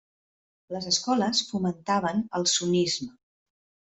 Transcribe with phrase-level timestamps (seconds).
[0.75, 3.13] Les escoles fomentaven el sunnisme.